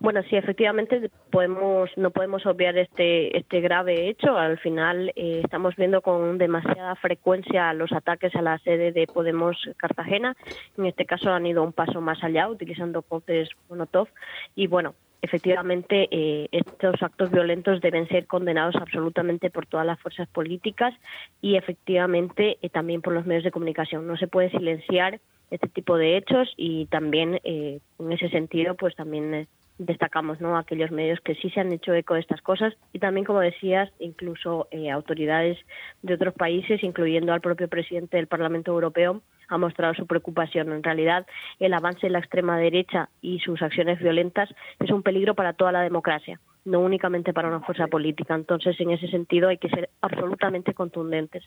Bueno, 0.01 0.23
sí, 0.31 0.37
efectivamente 0.37 1.11
podemos, 1.31 1.91
no 1.97 2.11
podemos 2.11 2.47
obviar 2.47 2.79
este, 2.79 3.37
este 3.37 3.61
grave 3.61 4.09
hecho. 4.09 4.39
Al 4.39 4.59
final 4.59 5.13
eh, 5.17 5.41
estamos 5.43 5.75
viendo 5.75 6.03
con 6.03 6.39
demasiada 6.39 6.95
frecuencia 6.95 7.73
los 7.75 7.91
ataques 7.91 8.33
a 8.37 8.43
la 8.43 8.59
sede 8.59 8.93
de 8.93 9.09
Podemos 9.09 9.57
Cartagena. 9.77 10.37
En 10.77 10.87
este 10.87 11.05
caso 11.05 11.33
han 11.33 11.47
ido 11.47 11.65
un 11.65 11.73
paso 11.73 12.01
más 12.01 12.23
allá, 12.23 12.49
utilizando 12.49 13.03
cócteles 13.03 13.49
Molotov. 13.69 14.07
Y 14.55 14.69
bueno, 14.69 14.95
efectivamente 15.21 16.07
eh, 16.13 16.49
estos 16.53 17.03
actos 17.03 17.33
violentos 17.33 17.81
deben 17.81 18.07
ser 18.07 18.29
condenados 18.29 18.77
absolutamente 18.77 19.51
por 19.51 19.67
todas 19.67 19.85
las 19.85 19.99
fuerzas 20.01 20.29
políticas 20.29 20.95
y 21.43 21.57
efectivamente 21.57 22.57
eh, 22.63 22.69
también 22.69 23.03
por 23.03 23.15
los 23.15 23.27
medios 23.27 23.43
de 23.43 23.51
comunicación. 23.51 24.07
No 24.07 24.17
se 24.17 24.29
puede 24.29 24.51
silenciar 24.51 25.19
este 25.51 25.67
tipo 25.67 25.97
de 25.97 26.19
hechos 26.19 26.53
y 26.57 26.87
también 26.87 27.41
en 27.43 28.13
ese 28.13 28.29
sentido 28.29 28.77
pues 28.77 28.95
también 28.95 29.49
destacamos 29.79 30.41
¿no? 30.41 30.57
aquellos 30.57 30.91
medios 30.91 31.21
que 31.21 31.35
sí 31.37 31.51
se 31.51 31.61
han 31.61 31.73
hecho 31.73 31.95
eco 31.95 32.15
de 32.15 32.21
estas 32.21 32.43
cosas 32.43 32.75
y 32.93 32.99
también, 32.99 33.25
como 33.25 33.41
decías, 33.41 33.91
incluso 33.99 34.69
eh, 34.71 34.91
autoridades 34.91 35.59
de 36.03 36.15
otros 36.15 36.35
países, 36.35 36.83
incluyendo 36.83 37.33
al 37.33 37.41
propio 37.41 37.69
presidente 37.69 38.17
del 38.17 38.27
Parlamento 38.27 38.73
Europeo, 38.73 39.23
ha 39.49 39.59
mostrado 39.59 39.95
su 39.95 40.07
preocupación. 40.07 40.73
En 40.73 40.83
realidad, 40.83 41.27
el 41.59 41.73
avance 41.73 42.07
de 42.07 42.11
la 42.11 42.19
extrema 42.19 42.59
derecha 42.59 43.09
y 43.23 43.39
sus 43.41 43.63
acciones 43.63 43.99
violentas 43.99 44.51
es 44.81 44.91
un 44.91 45.03
peligro 45.03 45.35
para 45.35 45.55
toda 45.55 45.73
la 45.73 45.83
democracia 45.83 46.41
no 46.65 46.81
únicamente 46.81 47.33
para 47.33 47.49
una 47.49 47.61
fuerza 47.61 47.87
política. 47.87 48.35
Entonces, 48.35 48.79
en 48.81 48.91
ese 48.91 49.09
sentido, 49.09 49.49
hay 49.49 49.59
que 49.59 49.69
ser 49.69 49.89
absolutamente 50.01 50.75
contundentes. 50.75 51.45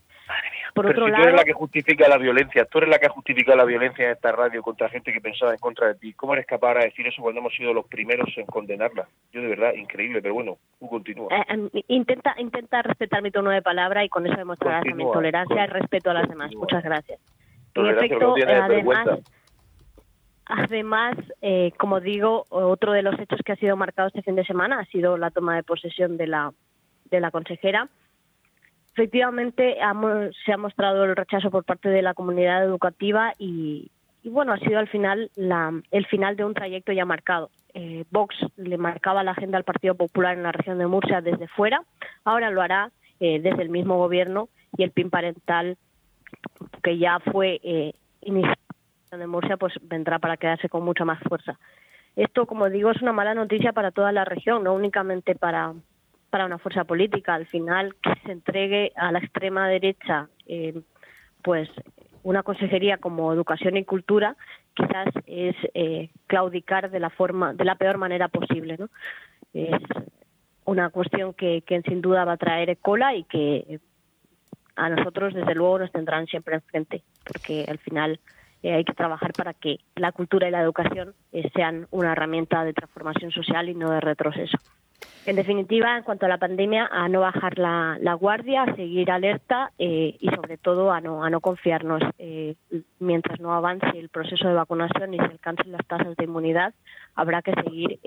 Por 0.74 0.88
otro 0.88 1.08
lado, 1.08 1.24
tú 1.24 1.30
eres 1.30 1.40
la 1.40 1.46
que 1.46 1.54
justifica 1.54 2.08
la 2.08 2.18
violencia, 2.18 2.66
tú 2.66 2.80
eres 2.80 2.90
la 2.90 3.00
que 3.00 3.08
ha 3.08 3.10
justificado 3.10 3.58
la 3.58 3.66
violencia 3.66 4.06
en 4.06 4.12
esta 4.12 4.32
radio 4.32 4.62
contra 4.62 4.90
gente 4.90 5.14
que 5.14 5.22
pensaba 5.22 5.52
en 5.52 5.60
contra 5.60 5.88
de 5.88 5.96
ti. 5.96 6.14
¿Cómo 6.14 6.34
eres 6.34 6.46
capaz 6.46 6.76
de 6.76 6.86
decir 6.86 7.06
eso 7.08 7.22
cuando 7.22 7.40
hemos 7.40 7.56
sido 7.56 7.74
los 7.74 7.86
primeros 7.88 8.30
en 8.38 8.46
condenarla? 8.46 9.08
Yo 9.32 9.42
de 9.42 9.48
verdad, 9.48 9.74
increíble, 9.74 10.22
pero 10.22 10.34
bueno, 10.34 10.58
tú 10.80 10.88
continúa. 10.88 11.28
Eh, 11.32 11.46
em, 11.50 11.70
intenta, 11.88 12.36
intenta 12.38 12.82
respetar 12.82 13.22
mi 13.22 13.32
tono 13.32 13.52
de 13.52 13.62
palabra 13.62 14.04
y 14.04 14.10
con 14.10 14.26
eso 14.26 14.38
demostrarás 14.38 14.86
mi 14.96 15.04
tolerancia 15.04 15.66
y 15.66 15.68
respeto 15.68 16.12
a 16.12 16.14
las 16.14 16.30
demás. 16.30 16.52
Muchas 16.56 16.84
gracias. 16.84 17.20
En 17.74 17.86
efecto, 17.86 18.36
además, 18.36 19.08
Además, 20.54 21.16
eh, 21.42 21.72
como 21.78 22.02
digo, 22.02 22.46
otro 22.50 22.92
de 22.92 23.04
los 23.04 23.18
hechos 23.18 23.40
que 23.46 23.54
ha 23.54 23.56
sido 23.56 23.78
marcado 23.78 24.10
este 24.10 24.22
fin 24.22 24.36
de 24.36 24.44
semana 24.44 24.80
ha 24.80 24.86
sido 24.86 25.18
la 25.18 25.32
toma 25.32 25.56
de 25.56 25.64
posesión 25.64 26.18
de 26.18 26.28
la, 26.28 26.52
de 27.10 27.22
la 27.22 27.32
consejera. 27.32 27.88
Efectivamente, 28.92 29.78
se 30.46 30.52
ha 30.52 30.58
mostrado 30.58 31.06
el 31.06 31.16
rechazo 31.16 31.50
por 31.52 31.64
parte 31.64 31.88
de 31.88 32.02
la 32.02 32.14
comunidad 32.14 32.66
educativa 32.66 33.34
y, 33.40 33.90
bueno, 34.26 34.52
ha 34.52 34.60
sido 34.60 34.80
al 34.80 34.90
final 34.90 35.32
el 35.90 36.06
final 36.08 36.36
de 36.36 36.44
un 36.44 36.54
trayecto 36.54 36.92
ya 36.92 37.06
marcado. 37.06 37.50
Eh, 37.74 38.04
Vox 38.12 38.36
le 38.58 38.78
marcaba 38.78 39.24
la 39.24 39.32
agenda 39.32 39.58
al 39.58 39.64
Partido 39.64 39.96
Popular 39.96 40.36
en 40.36 40.44
la 40.44 40.52
región 40.52 40.78
de 40.78 40.88
Murcia 40.88 41.22
desde 41.22 41.48
fuera, 41.48 41.82
ahora 42.26 42.52
lo 42.52 42.62
hará 42.62 42.92
eh, 43.22 43.40
desde 43.40 43.62
el 43.62 43.70
mismo 43.70 43.96
gobierno 43.96 44.50
y 44.76 44.84
el 44.84 44.92
PIN 44.92 45.10
parental, 45.10 45.78
que 46.84 46.98
ya 46.98 47.20
fue 47.20 47.62
iniciado 48.22 48.61
de 49.18 49.28
Murcia 49.28 49.58
pues 49.58 49.74
vendrá 49.82 50.20
para 50.20 50.38
quedarse 50.38 50.70
con 50.70 50.84
mucha 50.84 51.06
más 51.06 51.20
fuerza. 51.20 51.60
Esto, 52.16 52.46
como 52.46 52.70
digo, 52.70 52.92
es 52.92 53.02
una 53.02 53.14
mala 53.14 53.34
noticia 53.34 53.74
para 53.74 53.92
toda 53.92 54.12
la 54.12 54.26
región, 54.26 54.64
no 54.64 54.74
únicamente 54.74 55.36
para, 55.36 55.74
para 56.30 56.46
una 56.46 56.58
fuerza 56.58 56.84
política. 56.84 57.34
Al 57.34 57.46
final, 57.46 57.96
que 58.02 58.14
se 58.26 58.32
entregue 58.32 58.92
a 58.96 59.12
la 59.12 59.20
extrema 59.20 59.68
derecha, 59.68 60.30
eh, 60.46 60.82
pues 61.42 61.70
una 62.24 62.44
consejería 62.44 62.98
como 62.98 63.34
Educación 63.34 63.78
y 63.78 63.84
Cultura, 63.84 64.36
quizás 64.74 65.08
es 65.26 65.56
eh, 65.74 66.10
claudicar 66.28 66.90
de 66.90 67.00
la 67.00 67.10
forma, 67.10 67.54
de 67.54 67.66
la 67.66 67.76
peor 67.76 67.98
manera 67.98 68.28
posible, 68.28 68.78
¿no? 68.78 68.90
Es 69.54 69.82
una 70.64 70.90
cuestión 70.90 71.34
que, 71.34 71.64
que 71.64 71.82
sin 71.82 72.02
duda 72.02 72.24
va 72.24 72.34
a 72.34 72.38
traer 72.38 72.78
cola 72.78 73.14
y 73.16 73.24
que 73.24 73.80
a 74.76 74.90
nosotros, 74.90 75.34
desde 75.34 75.56
luego, 75.56 75.80
nos 75.80 75.92
tendrán 75.92 76.28
siempre 76.28 76.56
enfrente, 76.56 77.04
porque 77.26 77.66
al 77.68 77.78
final 77.80 78.20
eh, 78.64 78.74
hay 78.74 78.84
que 78.84 78.94
trabajar 78.94 79.34
para 79.34 79.54
que 79.54 79.80
la 79.96 80.12
cultura 80.12 80.48
y 80.48 80.52
la 80.52 80.62
educación 80.62 81.14
eh, 81.32 81.50
sean 81.56 81.88
una 81.92 82.12
herramienta 82.12 82.64
de 82.64 82.74
transformación 82.74 83.32
social 83.32 83.70
y 83.70 83.74
no 83.74 83.90
de 83.90 84.00
retroceso. 84.00 84.58
En 85.26 85.36
definitiva, 85.36 85.98
en 85.98 86.04
cuanto 86.04 86.26
a 86.26 86.30
la 86.30 86.38
pandemia, 86.38 86.88
a 86.92 87.08
no 87.08 87.22
bajar 87.22 87.58
la, 87.58 88.14
guardia, 88.20 88.64
a 88.64 88.76
seguir 88.76 89.12
alerta 89.12 89.72
eh, 89.80 90.16
y 90.20 90.30
sobre 90.30 90.58
todo 90.58 90.92
a 90.92 91.02
no, 91.02 91.24
a 91.24 91.30
no 91.30 91.42
confiarnos. 91.42 92.02
mientras 93.00 93.40
no 93.40 93.54
avance 93.54 93.88
el 93.96 94.10
proceso 94.10 94.48
de 94.48 94.54
vacunación 94.54 95.14
y 95.14 95.18
se 95.18 95.24
alcancen 95.24 95.72
las 95.72 95.86
tasas 95.88 96.16
de 96.16 96.24
inmunidad, 96.24 96.74
habrá 97.16 97.42
que 97.42 97.54
seguir 97.54 98.00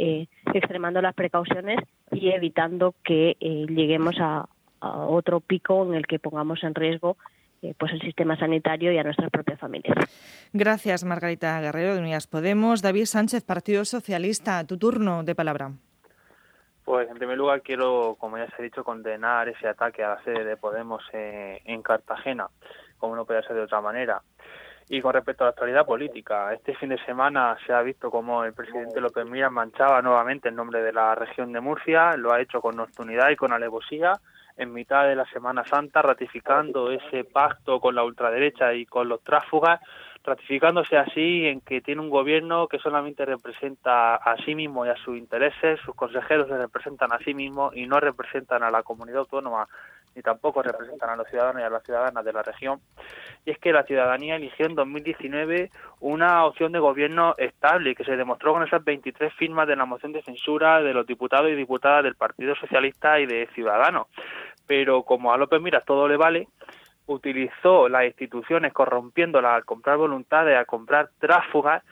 extremando 0.53 1.01
las 1.03 1.15
precauciones 1.15 1.79
y 2.11 2.31
evitando 2.31 2.95
que 3.05 3.37
lleguemos 3.41 4.17
a, 4.21 4.49
otro 4.81 5.41
pico 5.41 5.87
en 5.87 5.95
el 5.95 6.07
que 6.07 6.19
pongamos 6.19 6.63
en 6.63 6.75
riesgo 6.75 7.17
eh, 7.17 7.44
pues 7.73 7.93
el 7.93 8.01
sistema 8.01 8.37
sanitario 8.37 8.93
y 8.93 8.99
a 8.99 9.03
nuestras 9.03 9.31
propias 9.31 9.59
familias. 9.59 9.97
Gracias, 10.53 11.05
Margarita 11.05 11.61
Guerrero 11.61 11.95
de 11.95 12.01
Unidas 12.01 12.27
Podemos. 12.27 12.83
David 12.83 13.07
Sánchez, 13.07 13.45
Partido 13.45 13.85
Socialista, 13.85 14.67
tu 14.67 14.77
turno 14.77 15.25
de 15.25 15.35
palabra. 15.35 15.73
Pues 16.85 17.09
en 17.09 17.17
primer 17.17 17.39
lugar 17.39 17.63
quiero, 17.63 18.17
como 18.19 18.37
ya 18.37 18.47
se 18.49 18.57
ha 18.59 18.63
dicho, 18.63 18.85
condenar 18.85 19.49
ese 19.49 19.67
ataque 19.67 20.05
a 20.05 20.17
la 20.17 20.23
sede 20.23 20.45
de 20.45 20.57
Podemos 20.59 21.03
eh, 21.15 21.63
en 21.65 21.83
Cartagena, 21.83 22.49
como 22.99 23.17
no 23.17 23.25
puede 23.25 23.43
ser 23.43 23.57
de 23.57 23.63
otra 23.63 23.81
manera. 23.81 24.21
Y 24.89 25.01
con 25.01 25.15
respecto 25.15 25.45
a 25.45 25.47
la 25.47 25.51
actualidad 25.51 25.87
política, 25.87 26.53
este 26.53 26.75
fin 26.75 26.91
de 26.91 27.03
semana 27.07 27.57
se 27.67 27.73
ha 27.73 27.81
visto 27.81 28.11
como 28.11 28.45
el 28.45 28.53
presidente 28.53 29.01
López 29.01 29.25
Miras 29.25 29.51
manchaba 29.51 30.03
nuevamente 30.03 30.51
el 30.51 30.55
nombre 30.55 30.83
de 30.83 30.93
la 30.93 31.15
región 31.15 31.53
de 31.53 31.61
Murcia, 31.61 32.17
lo 32.19 32.33
ha 32.33 32.41
hecho 32.43 32.61
con 32.61 32.77
nocturnidad 32.77 33.31
y 33.31 33.37
con 33.37 33.53
alevosía, 33.53 34.13
en 34.57 34.73
mitad 34.73 35.07
de 35.07 35.17
la 35.17 35.27
Semana 35.27 35.65
Santa, 35.65 36.03
ratificando 36.03 36.91
ese 36.91 37.25
pacto 37.25 37.81
con 37.81 37.95
la 37.95 38.05
ultraderecha 38.05 38.75
y 38.75 38.87
con 38.87 39.09
los 39.09 39.23
tráfugas, 39.23 39.81
ratificándose 40.25 40.97
así 40.97 41.47
en 41.47 41.61
que 41.61 41.83
tiene 41.83 42.01
un 42.01 42.11
gobierno 42.11 42.67
que 42.67 42.79
solamente 42.79 43.25
representa 43.27 44.17
a 44.17 44.37
sí 44.45 44.55
mismo 44.55 44.87
y 44.87 44.89
a 44.89 44.97
sus 44.97 45.17
intereses, 45.19 45.79
sus 45.85 45.95
consejeros 45.95 46.49
se 46.49 46.57
representan 46.57 47.13
a 47.13 47.19
sí 47.19 47.35
mismos 47.35 47.77
y 47.77 47.87
no 47.87 48.01
representan 48.01 48.63
a 48.63 48.71
la 48.71 48.83
comunidad 48.83 49.21
autónoma 49.21 49.69
ni 50.15 50.23
tampoco 50.23 50.63
representan 50.63 51.11
a 51.11 51.17
los 51.17 51.29
ciudadanos 51.29 51.61
y 51.61 51.65
a 51.65 51.71
las 51.71 51.83
ciudadanas 51.83 52.25
de 52.25 52.33
la 52.33 52.43
región. 52.43 52.81
Y 53.45 53.51
es 53.51 53.59
que 53.59 53.73
la 53.73 53.83
ciudadanía 53.83 54.37
eligió 54.37 54.67
en 54.67 54.75
2019 54.75 55.71
una 56.01 56.45
opción 56.45 56.73
de 56.73 56.79
gobierno 56.79 57.35
estable 57.37 57.95
que 57.95 58.05
se 58.05 58.17
demostró 58.17 58.53
con 58.53 58.63
esas 58.63 58.85
23 58.85 59.33
firmas 59.35 59.67
de 59.67 59.77
la 59.77 59.85
moción 59.85 60.13
de 60.13 60.23
censura 60.23 60.81
de 60.83 60.95
los 60.95 61.07
diputados 61.07 61.51
y 61.51 61.55
diputadas 61.55 62.05
del 62.05 62.15
Partido 62.15 62.55
Socialista 62.55 63.19
y 63.21 63.27
de 63.27 63.49
Ciudadanos. 63.55 64.07
Pero 64.67 65.03
como 65.03 65.33
a 65.33 65.37
López 65.37 65.61
Miras 65.61 65.85
todo 65.85 66.09
le 66.09 66.17
vale, 66.17 66.49
utilizó 67.07 67.89
las 67.89 68.05
instituciones 68.05 68.73
corrompiéndolas 68.73 69.55
al 69.55 69.65
comprar 69.65 69.97
voluntades, 69.97 70.57
a 70.57 70.65
comprar 70.65 71.11
tráfugas, 71.19 71.83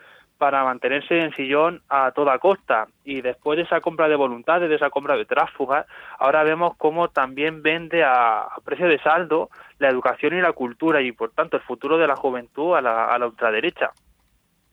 para 0.42 0.64
mantenerse 0.64 1.20
en 1.20 1.32
sillón 1.36 1.82
a 1.88 2.10
toda 2.10 2.36
costa. 2.40 2.88
Y 3.04 3.20
después 3.20 3.56
de 3.56 3.62
esa 3.62 3.80
compra 3.80 4.08
de 4.08 4.16
voluntades, 4.16 4.68
de 4.68 4.74
esa 4.74 4.90
compra 4.90 5.16
de 5.16 5.24
tráfugas, 5.24 5.86
ahora 6.18 6.42
vemos 6.42 6.74
cómo 6.78 7.10
también 7.10 7.62
vende 7.62 8.02
a, 8.02 8.48
precio 8.64 8.88
de 8.88 8.98
saldo 8.98 9.50
la 9.78 9.88
educación 9.88 10.34
y 10.34 10.40
la 10.40 10.52
cultura 10.52 11.00
y 11.00 11.12
por 11.12 11.30
tanto 11.30 11.58
el 11.58 11.62
futuro 11.62 11.96
de 11.96 12.08
la 12.08 12.16
juventud 12.16 12.74
a 12.74 12.80
la, 12.80 13.04
a 13.04 13.18
la 13.20 13.26
ultraderecha. 13.26 13.92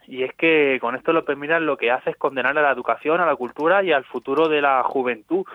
Y 0.08 0.24
es 0.24 0.34
que 0.34 0.80
con 0.82 0.96
esto 0.96 1.14
López 1.14 1.38
Miras 1.38 1.62
lo 1.62 1.78
que 1.78 1.92
hace 1.92 2.10
es 2.10 2.18
condenar 2.18 2.58
a 2.58 2.64
la 2.64 2.72
educación, 2.72 3.22
a 3.22 3.28
la 3.28 3.36
cultura 3.36 3.84
y 3.84 3.92
al 3.92 4.06
futuro 4.06 4.48
de 4.48 4.64
la 4.64 4.82
juventud. 4.82 5.46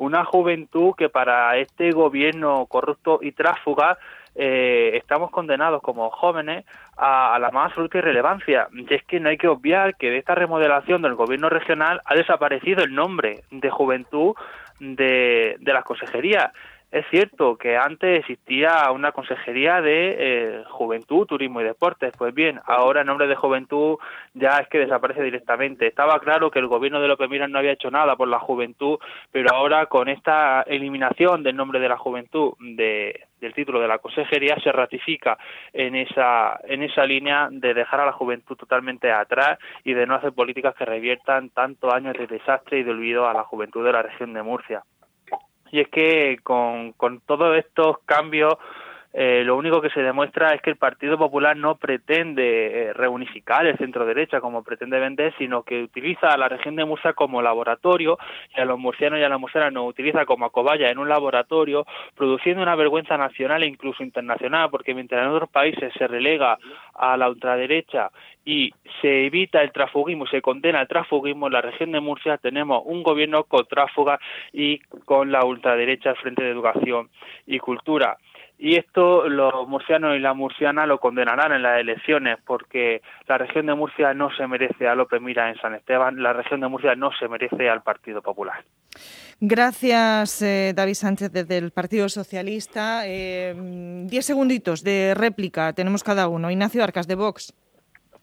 Una 0.00 0.24
juventud 0.24 0.94
que 0.96 1.10
para 1.10 1.58
este 1.58 1.90
gobierno 1.90 2.64
corrupto 2.64 3.18
y 3.20 3.32
tráfuga 3.32 3.98
eh, 4.34 4.92
estamos 4.94 5.30
condenados 5.30 5.82
como 5.82 6.08
jóvenes 6.08 6.64
a, 6.96 7.38
la 7.38 7.50
más 7.50 7.66
absoluta 7.66 7.98
irrelevancia. 7.98 8.68
Y 8.72 8.94
es 8.94 9.04
que 9.04 9.20
no 9.20 9.28
hay 9.28 9.36
que 9.36 9.46
obviar 9.46 9.96
que 9.96 10.08
de 10.08 10.16
esta 10.16 10.34
remodelación 10.34 11.02
del 11.02 11.16
gobierno 11.16 11.50
regional 11.50 12.00
ha 12.06 12.14
desaparecido 12.14 12.82
el 12.82 12.94
nombre 12.94 13.42
de 13.50 13.68
juventud 13.68 14.34
de, 14.78 15.56
de 15.60 15.72
las 15.74 15.84
consejerías. 15.84 16.50
Es 16.92 17.06
cierto 17.08 17.56
que 17.56 17.76
antes 17.76 18.18
existía 18.18 18.90
una 18.90 19.12
consejería 19.12 19.80
de 19.80 20.16
eh, 20.18 20.64
juventud, 20.70 21.24
turismo 21.24 21.60
y 21.60 21.64
deportes. 21.64 22.12
Pues 22.18 22.34
bien, 22.34 22.60
ahora 22.66 23.02
el 23.02 23.06
nombre 23.06 23.28
de 23.28 23.36
juventud 23.36 23.96
ya 24.34 24.58
es 24.58 24.68
que 24.68 24.80
desaparece 24.80 25.22
directamente. 25.22 25.86
Estaba 25.86 26.18
claro 26.18 26.50
que 26.50 26.58
el 26.58 26.66
gobierno 26.66 27.00
de 27.00 27.06
López 27.06 27.30
Miras 27.30 27.48
no 27.48 27.60
había 27.60 27.72
hecho 27.72 27.92
nada 27.92 28.16
por 28.16 28.26
la 28.26 28.40
juventud, 28.40 28.98
pero 29.30 29.54
ahora 29.54 29.86
con 29.86 30.08
esta 30.08 30.62
eliminación 30.62 31.44
del 31.44 31.54
nombre 31.54 31.78
de 31.78 31.88
la 31.88 31.96
juventud 31.96 32.54
de, 32.58 33.20
del 33.40 33.54
título 33.54 33.80
de 33.80 33.86
la 33.86 33.98
consejería 33.98 34.56
se 34.60 34.72
ratifica 34.72 35.38
en 35.72 35.94
esa 35.94 36.58
en 36.64 36.82
esa 36.82 37.04
línea 37.04 37.48
de 37.52 37.72
dejar 37.72 38.00
a 38.00 38.06
la 38.06 38.12
juventud 38.12 38.56
totalmente 38.56 39.12
atrás 39.12 39.60
y 39.84 39.94
de 39.94 40.06
no 40.06 40.16
hacer 40.16 40.32
políticas 40.32 40.74
que 40.74 40.84
reviertan 40.84 41.50
tantos 41.50 41.94
años 41.94 42.14
de 42.18 42.26
desastre 42.26 42.80
y 42.80 42.82
de 42.82 42.90
olvido 42.90 43.28
a 43.28 43.32
la 43.32 43.44
juventud 43.44 43.84
de 43.84 43.92
la 43.92 44.02
región 44.02 44.32
de 44.32 44.42
Murcia. 44.42 44.82
Y 45.72 45.80
es 45.80 45.88
que 45.88 46.38
con, 46.42 46.92
con 46.92 47.20
todos 47.20 47.56
estos 47.56 47.98
cambios 48.04 48.54
eh, 49.12 49.42
lo 49.44 49.56
único 49.56 49.80
que 49.80 49.90
se 49.90 50.02
demuestra 50.02 50.54
es 50.54 50.62
que 50.62 50.70
el 50.70 50.76
Partido 50.76 51.18
Popular 51.18 51.56
no 51.56 51.74
pretende 51.74 52.90
eh, 52.90 52.92
reunificar 52.92 53.66
el 53.66 53.76
centro 53.76 54.06
derecha 54.06 54.40
como 54.40 54.62
pretende 54.62 55.00
vender, 55.00 55.34
sino 55.36 55.64
que 55.64 55.82
utiliza 55.82 56.28
a 56.28 56.36
la 56.36 56.48
región 56.48 56.76
de 56.76 56.84
Murcia 56.84 57.12
como 57.14 57.42
laboratorio 57.42 58.18
y 58.56 58.60
a 58.60 58.64
los 58.64 58.78
murcianos 58.78 59.18
y 59.18 59.24
a 59.24 59.28
las 59.28 59.40
murcianas 59.40 59.72
nos 59.72 59.88
utiliza 59.88 60.24
como 60.26 60.44
acobaya 60.44 60.90
en 60.90 60.98
un 60.98 61.08
laboratorio, 61.08 61.86
produciendo 62.14 62.62
una 62.62 62.76
vergüenza 62.76 63.16
nacional 63.16 63.64
e 63.64 63.66
incluso 63.66 64.04
internacional, 64.04 64.70
porque 64.70 64.94
mientras 64.94 65.22
en 65.22 65.32
otros 65.32 65.50
países 65.50 65.92
se 65.98 66.06
relega 66.06 66.58
a 66.94 67.16
la 67.16 67.28
ultraderecha 67.28 68.10
y 68.44 68.70
se 69.02 69.26
evita 69.26 69.60
el 69.62 69.72
transfugismo, 69.72 70.26
se 70.26 70.40
condena 70.40 70.80
el 70.80 70.88
transfugismo, 70.88 71.48
en 71.48 71.52
la 71.52 71.62
región 71.62 71.90
de 71.92 72.00
Murcia 72.00 72.38
tenemos 72.38 72.82
un 72.86 73.02
gobierno 73.02 73.42
con 73.44 73.66
tráfuga 73.66 74.20
y 74.52 74.78
con 75.04 75.32
la 75.32 75.44
ultraderecha 75.44 76.10
al 76.10 76.16
frente 76.16 76.44
de 76.44 76.50
educación 76.50 77.10
y 77.46 77.58
cultura. 77.58 78.16
Y 78.62 78.76
esto 78.76 79.26
los 79.26 79.66
murcianos 79.66 80.14
y 80.14 80.18
la 80.18 80.34
murciana 80.34 80.84
lo 80.84 80.98
condenarán 80.98 81.52
en 81.52 81.62
las 81.62 81.80
elecciones 81.80 82.36
porque 82.46 83.00
la 83.26 83.38
región 83.38 83.64
de 83.64 83.74
Murcia 83.74 84.12
no 84.12 84.30
se 84.36 84.46
merece 84.46 84.86
a 84.86 84.94
López 84.94 85.22
Mira 85.22 85.48
en 85.48 85.56
San 85.56 85.74
Esteban, 85.74 86.22
la 86.22 86.34
región 86.34 86.60
de 86.60 86.68
Murcia 86.68 86.94
no 86.94 87.10
se 87.18 87.26
merece 87.26 87.70
al 87.70 87.82
Partido 87.82 88.20
Popular. 88.20 88.62
Gracias, 89.40 90.42
eh, 90.42 90.74
David 90.76 90.92
Sánchez, 90.92 91.32
desde 91.32 91.56
el 91.56 91.70
Partido 91.70 92.06
Socialista. 92.10 93.04
Eh, 93.06 93.54
diez 94.04 94.26
segunditos 94.26 94.84
de 94.84 95.14
réplica 95.16 95.72
tenemos 95.72 96.04
cada 96.04 96.28
uno. 96.28 96.50
Ignacio 96.50 96.84
Arcas, 96.84 97.08
de 97.08 97.14
Vox. 97.14 97.54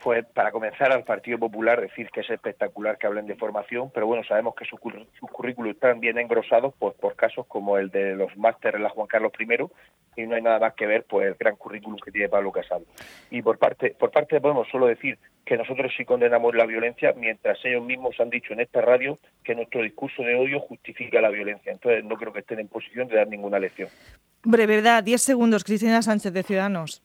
Pues 0.03 0.25
para 0.27 0.51
comenzar 0.51 0.91
al 0.91 1.03
Partido 1.03 1.39
Popular 1.39 1.81
decir 1.81 2.09
que 2.11 2.21
es 2.21 2.29
espectacular 2.29 2.97
que 2.97 3.07
hablen 3.07 3.25
de 3.25 3.35
formación, 3.35 3.89
pero 3.91 4.05
bueno, 4.05 4.23
sabemos 4.23 4.53
que 4.55 4.65
sus, 4.65 4.79
currículos 4.79 5.73
están 5.73 5.99
bien 5.99 6.19
engrosados 6.19 6.73
pues, 6.77 6.93
por 6.95 7.15
casos 7.15 7.47
como 7.47 7.77
el 7.77 7.89
de 7.89 8.15
los 8.15 8.35
másteres 8.37 8.75
en 8.75 8.83
la 8.83 8.89
Juan 8.89 9.07
Carlos 9.07 9.31
I 9.39 9.47
y 10.21 10.27
no 10.27 10.35
hay 10.35 10.41
nada 10.41 10.59
más 10.59 10.73
que 10.73 10.85
ver 10.85 11.05
pues 11.07 11.27
el 11.27 11.35
gran 11.35 11.55
currículum 11.55 11.97
que 11.99 12.11
tiene 12.11 12.29
Pablo 12.29 12.51
Casado. 12.51 12.85
Y 13.31 13.41
por 13.41 13.57
parte, 13.57 13.95
por 13.97 14.11
parte 14.11 14.35
de 14.35 14.41
Podemos 14.41 14.67
solo 14.69 14.87
decir 14.87 15.17
que 15.45 15.57
nosotros 15.57 15.91
sí 15.95 16.05
condenamos 16.05 16.53
la 16.55 16.65
violencia, 16.65 17.13
mientras 17.15 17.57
ellos 17.63 17.83
mismos 17.83 18.19
han 18.19 18.29
dicho 18.29 18.53
en 18.53 18.59
esta 18.59 18.81
radio 18.81 19.17
que 19.43 19.55
nuestro 19.55 19.81
discurso 19.81 20.21
de 20.21 20.35
odio 20.35 20.59
justifica 20.59 21.21
la 21.21 21.29
violencia. 21.29 21.71
Entonces 21.71 22.03
no 22.03 22.17
creo 22.17 22.33
que 22.33 22.39
estén 22.39 22.59
en 22.59 22.67
posición 22.67 23.07
de 23.07 23.15
dar 23.15 23.27
ninguna 23.27 23.57
lección. 23.57 23.89
Brevedad, 24.43 25.03
10 25.03 25.21
segundos, 25.21 25.63
Cristina 25.63 26.01
Sánchez 26.01 26.33
de 26.33 26.43
Ciudadanos. 26.43 27.01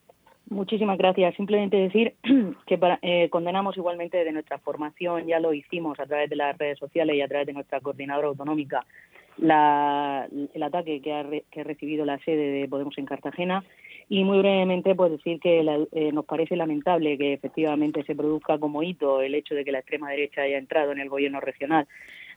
Muchísimas 0.49 0.99
gracias. 0.99 1.35
Simplemente 1.37 1.77
decir 1.77 2.15
que 2.67 2.79
eh, 3.03 3.29
condenamos 3.31 3.77
igualmente 3.77 4.25
de 4.25 4.33
nuestra 4.33 4.59
formación, 4.59 5.27
ya 5.27 5.41
lo 5.41 5.55
hicimos 5.55 5.99
a 6.01 6.07
través 6.07 6.29
de 6.29 6.37
las 6.37 6.57
redes 6.59 6.79
sociales 6.79 7.17
y 7.17 7.23
a 7.23 7.29
través 7.29 7.47
de 7.47 7.53
nuestra 7.53 7.81
coordinadora 7.81 8.29
autonómica, 8.29 8.85
la, 9.39 10.29
el 10.53 10.63
ataque 10.63 11.01
que 11.01 11.13
ha, 11.15 11.25
que 11.51 11.61
ha 11.61 11.65
recibido 11.65 12.05
la 12.05 12.19
sede 12.19 12.51
de 12.61 12.69
Podemos 12.69 12.97
en 12.99 13.07
Cartagena. 13.07 13.65
Y 14.09 14.25
muy 14.25 14.39
brevemente, 14.39 14.95
pues 14.95 15.13
decir 15.13 15.41
que 15.41 15.61
eh, 15.93 16.13
nos 16.13 16.27
parece 16.27 16.55
lamentable 16.55 17.17
que 17.17 17.33
efectivamente 17.33 18.03
se 18.05 18.15
produzca 18.15 18.59
como 18.59 18.83
hito 18.83 19.23
el 19.23 19.35
hecho 19.35 19.55
de 19.55 19.65
que 19.65 19.73
la 19.73 19.79
extrema 19.79 20.11
derecha 20.11 20.43
haya 20.43 20.59
entrado 20.59 20.93
en 20.93 21.01
el 21.01 21.09
gobierno 21.09 21.41
regional 21.41 21.87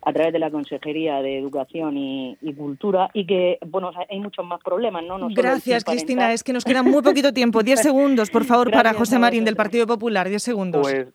a 0.02 0.14
través 0.14 0.34
de 0.34 0.40
la 0.40 0.52
Consejería 0.52 1.22
de 1.22 1.38
Educación 1.38 1.98
y, 1.98 2.54
Cultura 2.56 3.10
y 3.14 3.26
que, 3.26 3.58
bueno, 3.66 3.92
hay 4.10 4.20
muchos 4.20 4.46
más 4.46 4.62
problemas, 4.64 5.04
¿no? 5.04 5.28
Gracias, 5.30 5.84
Cristina. 5.84 6.32
Es 6.32 6.44
que 6.44 6.54
nos 6.54 6.64
queda 6.64 6.84
muy 6.84 7.02
poquito 7.02 7.34
tiempo. 7.34 7.64
Diez 7.64 7.82
segundos, 7.82 8.30
por 8.30 8.46
favor, 8.46 8.72
para 8.72 8.94
José 8.94 9.20
Marín 9.20 9.46
del 9.46 9.56
Partido 9.56 9.86
Popular. 9.88 10.30
Diez 10.30 10.44
segundos. 10.44 10.84
Pues 10.84 11.08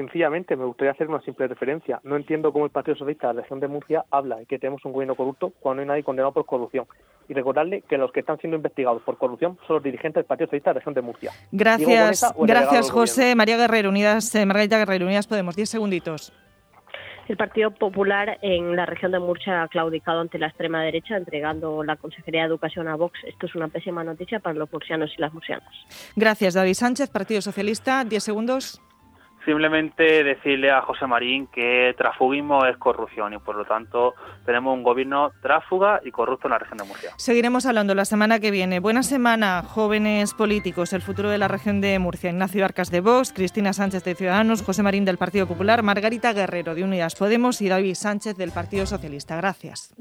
sencillamente 0.00 0.56
me 0.56 0.64
gustaría 0.64 0.92
hacer 0.92 1.08
una 1.08 1.20
simple 1.20 1.46
referencia. 1.46 2.00
No 2.04 2.16
entiendo 2.16 2.52
cómo 2.52 2.64
el 2.64 2.70
Partido 2.70 2.96
Socialista 2.96 3.28
de 3.28 3.34
la 3.34 3.40
región 3.42 3.60
de 3.60 3.68
Murcia 3.68 4.04
habla 4.10 4.36
de 4.36 4.46
que 4.46 4.58
tenemos 4.58 4.84
un 4.84 4.92
gobierno 4.92 5.14
corrupto 5.14 5.52
cuando 5.60 5.76
no 5.76 5.82
hay 5.82 5.88
nadie 5.88 6.04
condenado 6.04 6.32
por 6.32 6.46
corrupción. 6.46 6.86
Y 7.28 7.34
recordarle 7.34 7.82
que 7.82 7.98
los 7.98 8.10
que 8.12 8.20
están 8.20 8.38
siendo 8.38 8.56
investigados 8.56 9.02
por 9.02 9.18
corrupción 9.18 9.58
son 9.66 9.76
los 9.76 9.82
dirigentes 9.82 10.14
del 10.14 10.24
Partido 10.24 10.46
Socialista 10.46 10.70
de 10.70 10.74
la 10.74 10.78
región 10.80 10.94
de 10.94 11.02
Murcia. 11.02 11.32
Gracias, 11.52 12.34
gracias 12.38 12.90
José. 12.90 13.34
María 13.34 13.56
Guerrero, 13.56 13.90
Unidas, 13.90 14.34
eh, 14.34 14.46
Margarita 14.46 14.78
Guerrero, 14.78 15.06
Unidas 15.06 15.26
Podemos. 15.26 15.54
Diez 15.54 15.68
segunditos. 15.68 16.32
El 17.30 17.36
Partido 17.36 17.70
Popular 17.70 18.40
en 18.42 18.74
la 18.74 18.86
región 18.86 19.12
de 19.12 19.20
Murcia 19.20 19.62
ha 19.62 19.68
claudicado 19.68 20.20
ante 20.20 20.36
la 20.36 20.48
extrema 20.48 20.82
derecha, 20.82 21.16
entregando 21.16 21.84
la 21.84 21.94
Consejería 21.94 22.40
de 22.40 22.48
Educación 22.48 22.88
a 22.88 22.96
Vox. 22.96 23.20
Esto 23.24 23.46
es 23.46 23.54
una 23.54 23.68
pésima 23.68 24.02
noticia 24.02 24.40
para 24.40 24.58
los 24.58 24.72
murcianos 24.72 25.12
y 25.16 25.20
las 25.20 25.32
murcianas. 25.32 25.72
Gracias, 26.16 26.54
David 26.54 26.74
Sánchez, 26.74 27.08
Partido 27.08 27.40
Socialista. 27.40 28.02
Diez 28.02 28.24
segundos. 28.24 28.82
Simplemente 29.44 30.22
decirle 30.22 30.70
a 30.70 30.82
José 30.82 31.06
Marín 31.06 31.46
que 31.46 31.94
transfugismo 31.96 32.66
es 32.66 32.76
corrupción 32.76 33.32
y 33.32 33.38
por 33.38 33.56
lo 33.56 33.64
tanto 33.64 34.14
tenemos 34.44 34.74
un 34.74 34.82
gobierno 34.82 35.30
tráfuga 35.40 36.00
y 36.04 36.10
corrupto 36.10 36.46
en 36.48 36.52
la 36.52 36.58
región 36.58 36.78
de 36.78 36.84
Murcia. 36.84 37.10
Seguiremos 37.16 37.64
hablando 37.64 37.94
la 37.94 38.04
semana 38.04 38.38
que 38.38 38.50
viene. 38.50 38.80
Buena 38.80 39.02
semana, 39.02 39.62
jóvenes 39.62 40.34
políticos, 40.34 40.92
el 40.92 41.02
futuro 41.02 41.30
de 41.30 41.38
la 41.38 41.48
región 41.48 41.80
de 41.80 41.98
Murcia. 41.98 42.30
Ignacio 42.30 42.64
Arcas 42.64 42.90
de 42.90 43.00
Vox, 43.00 43.32
Cristina 43.32 43.72
Sánchez 43.72 44.04
de 44.04 44.14
Ciudadanos, 44.14 44.62
José 44.62 44.82
Marín 44.82 45.04
del 45.04 45.18
Partido 45.18 45.46
Popular, 45.46 45.82
Margarita 45.82 46.32
Guerrero 46.32 46.74
de 46.74 46.84
Unidas 46.84 47.14
Podemos 47.14 47.62
y 47.62 47.68
David 47.68 47.94
Sánchez 47.94 48.36
del 48.36 48.52
Partido 48.52 48.84
Socialista. 48.84 49.36
Gracias. 49.36 49.94